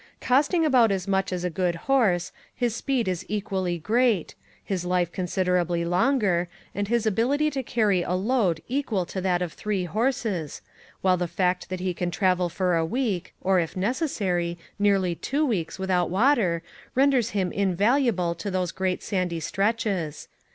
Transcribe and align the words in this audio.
Costing 0.19 0.65
about 0.65 0.91
as 0.91 1.07
much 1.07 1.31
as 1.31 1.43
a 1.43 1.51
good 1.51 1.75
horse, 1.85 2.31
his 2.55 2.75
speed 2.75 3.07
is 3.07 3.23
equally 3.29 3.77
great, 3.77 4.33
his 4.63 4.83
life 4.83 5.11
con 5.11 5.25
siderably 5.27 5.87
longer, 5.87 6.49
and 6.73 6.87
his 6.87 7.05
ability 7.05 7.51
to 7.51 7.61
carry 7.61 8.01
a 8.01 8.13
load 8.13 8.63
equal 8.67 9.05
to 9.05 9.21
that 9.21 9.43
of 9.43 9.53
three 9.53 9.83
horses, 9.83 10.63
while 11.01 11.17
the 11.17 11.27
fact 11.27 11.69
that 11.69 11.79
he 11.81 11.93
can 11.93 12.09
travel 12.09 12.49
for 12.49 12.75
a 12.75 12.83
week, 12.83 13.35
or, 13.41 13.59
if 13.59 13.77
necessary, 13.77 14.57
nearly 14.79 15.13
two 15.13 15.45
weeks 15.45 15.77
with 15.77 15.91
out 15.91 16.09
water 16.09 16.63
renders 16.95 17.29
him 17.37 17.51
invaluable 17.51 18.33
to 18.33 18.49
those 18.49 18.71
great 18.71 19.03
sandy 19.03 19.39
stretches. 19.39 20.27